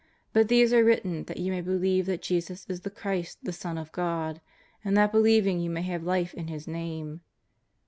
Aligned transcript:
But 0.33 0.47
these 0.47 0.73
are 0.73 0.83
written 0.83 1.25
that 1.25 1.37
you 1.37 1.51
may 1.51 1.61
believe 1.61 2.07
that 2.07 2.23
Jesus 2.23 2.65
is 2.67 2.81
the 2.81 2.89
Christ 2.89 3.37
the 3.43 3.53
Son 3.53 3.77
of 3.77 3.91
God, 3.91 4.41
and 4.83 4.97
that 4.97 5.11
believing 5.11 5.59
you 5.59 5.69
may 5.69 5.83
have 5.83 6.01
life 6.01 6.33
in 6.33 6.47
His 6.47 6.67
Name." 6.67 7.21